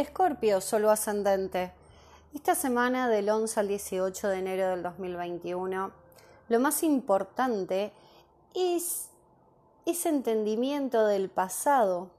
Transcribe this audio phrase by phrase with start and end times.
[0.00, 1.72] Escorpio, solo ascendente.
[2.34, 5.92] Esta semana del 11 al 18 de enero del 2021,
[6.48, 7.92] lo más importante
[8.54, 9.10] es
[9.84, 12.10] ese entendimiento del pasado,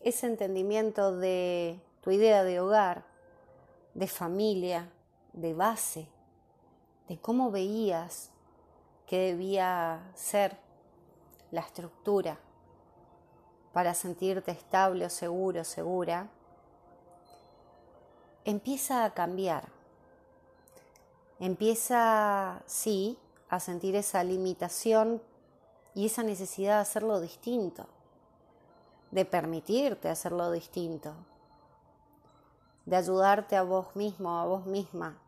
[0.00, 3.04] ese entendimiento de tu idea de hogar,
[3.94, 4.90] de familia,
[5.32, 6.08] de base,
[7.08, 8.30] de cómo veías
[9.06, 10.56] que debía ser
[11.52, 12.40] la estructura
[13.72, 16.28] para sentirte estable o seguro, segura,
[18.44, 19.68] empieza a cambiar.
[21.38, 25.22] Empieza, sí, a sentir esa limitación
[25.94, 27.86] y esa necesidad de hacerlo distinto,
[29.10, 31.14] de permitirte hacerlo distinto,
[32.86, 35.18] de ayudarte a vos mismo, a vos misma,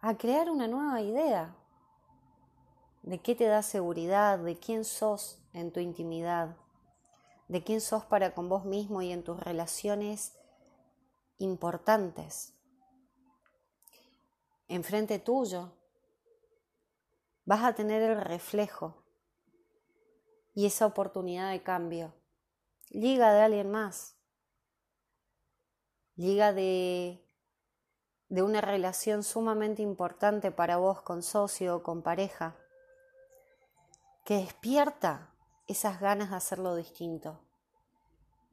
[0.00, 1.54] a crear una nueva idea
[3.02, 6.56] de qué te da seguridad, de quién sos en tu intimidad,
[7.48, 10.37] de quién sos para con vos mismo y en tus relaciones
[11.38, 12.54] importantes.
[14.68, 15.72] Enfrente tuyo
[17.44, 19.02] vas a tener el reflejo
[20.54, 22.14] y esa oportunidad de cambio.
[22.90, 24.16] Liga de alguien más.
[26.16, 27.24] Liga de,
[28.28, 32.56] de una relación sumamente importante para vos con socio o con pareja,
[34.24, 35.32] que despierta
[35.66, 37.40] esas ganas de hacerlo distinto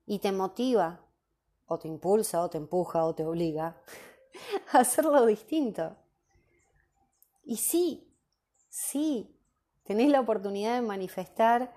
[0.05, 1.01] y te motiva
[1.67, 3.81] o te impulsa o te empuja o te obliga
[4.71, 5.95] a hacerlo distinto.
[7.43, 8.11] Y sí,
[8.69, 9.39] sí,
[9.83, 11.73] tenés la oportunidad de manifestar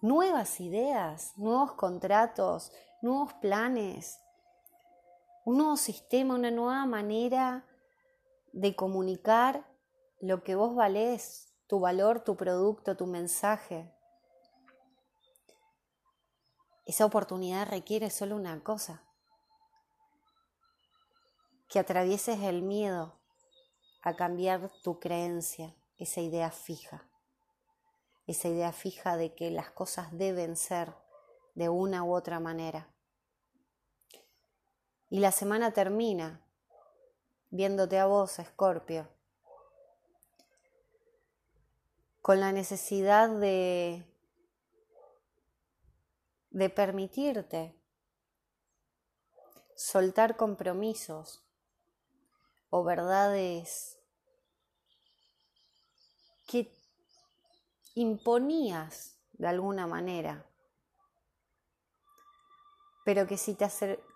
[0.00, 4.20] nuevas ideas, nuevos contratos, nuevos planes,
[5.44, 7.66] un nuevo sistema, una nueva manera
[8.52, 9.66] de comunicar
[10.20, 13.93] lo que vos valés, tu valor, tu producto, tu mensaje.
[16.86, 19.02] Esa oportunidad requiere solo una cosa,
[21.68, 23.18] que atravieses el miedo
[24.02, 27.08] a cambiar tu creencia, esa idea fija,
[28.26, 30.94] esa idea fija de que las cosas deben ser
[31.54, 32.88] de una u otra manera.
[35.08, 36.44] Y la semana termina
[37.50, 39.08] viéndote a vos, Escorpio,
[42.20, 44.04] con la necesidad de
[46.54, 47.76] de permitirte
[49.74, 51.44] soltar compromisos
[52.70, 53.98] o verdades
[56.46, 56.72] que
[57.96, 60.46] imponías de alguna manera,
[63.04, 63.68] pero que si te,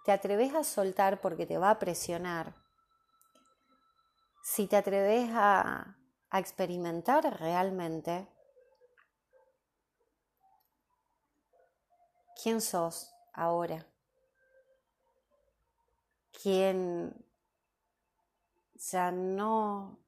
[0.05, 2.55] te atreves a soltar porque te va a presionar,
[4.45, 5.97] si te atreves a,
[6.31, 8.29] a experimentar realmente,
[12.41, 13.87] quién sos ahora,
[16.43, 17.25] quién
[18.75, 19.99] ya no,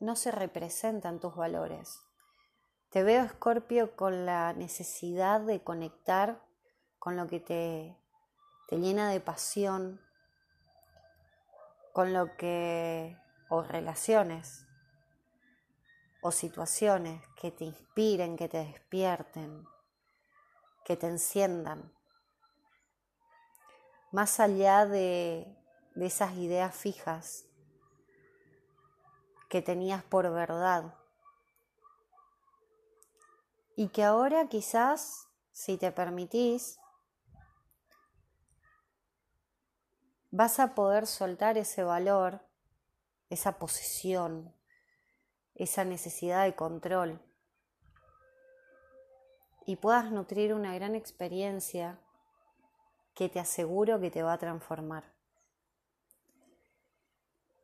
[0.00, 2.00] no se representan tus valores.
[2.90, 6.42] Te veo, Escorpio, con la necesidad de conectar
[6.98, 7.96] con lo que te,
[8.68, 10.00] te llena de pasión,
[11.92, 13.16] con lo que,
[13.50, 14.66] o relaciones,
[16.22, 19.66] o situaciones que te inspiren, que te despierten
[20.86, 21.92] que te enciendan.
[24.12, 25.52] Más allá de,
[25.96, 27.44] de esas ideas fijas
[29.48, 30.94] que tenías por verdad.
[33.74, 36.78] Y que ahora quizás, si te permitís,
[40.30, 42.46] vas a poder soltar ese valor,
[43.28, 44.54] esa posición,
[45.56, 47.25] esa necesidad de control
[49.66, 51.98] y puedas nutrir una gran experiencia
[53.14, 55.04] que te aseguro que te va a transformar.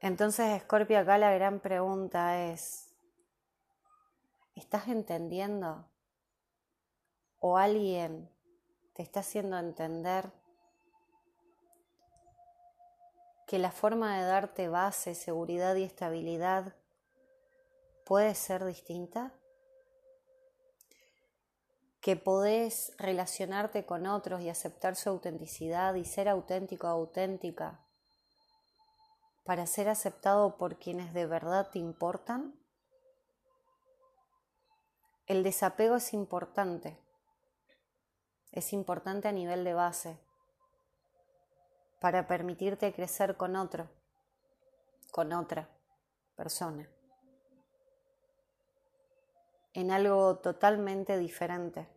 [0.01, 2.93] Entonces, Scorpio, acá la gran pregunta es,
[4.57, 5.87] ¿estás entendiendo?
[7.39, 8.29] ¿O alguien
[8.95, 10.33] te está haciendo entender
[13.47, 16.75] que la forma de darte base, seguridad y estabilidad
[18.05, 19.33] puede ser distinta?
[22.03, 27.87] Que podés relacionarte con otros y aceptar su autenticidad y ser auténtico auténtica
[29.45, 32.59] para ser aceptado por quienes de verdad te importan?
[35.27, 36.99] El desapego es importante,
[38.51, 40.19] es importante a nivel de base
[42.01, 43.89] para permitirte crecer con otro,
[45.13, 45.71] con otra
[46.35, 46.89] persona
[49.75, 51.89] en algo totalmente diferente.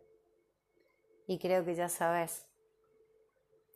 [1.26, 2.46] Y creo que ya sabes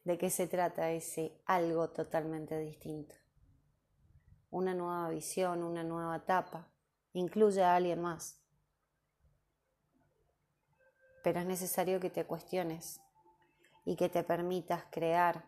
[0.05, 3.15] ¿De qué se trata ese algo totalmente distinto?
[4.51, 6.69] Una nueva visión, una nueva etapa,
[7.13, 8.41] incluye a alguien más.
[11.23, 13.01] Pero es necesario que te cuestiones
[13.85, 15.45] y que te permitas crear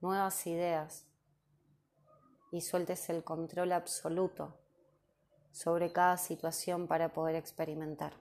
[0.00, 1.06] nuevas ideas
[2.50, 4.58] y sueltes el control absoluto
[5.56, 8.12] sobre cada situación para poder experimentar.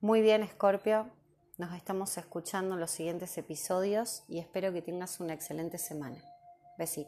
[0.00, 1.10] Muy bien, Scorpio,
[1.58, 6.22] nos estamos escuchando en los siguientes episodios y espero que tengas una excelente semana.
[6.78, 6.98] Besitos.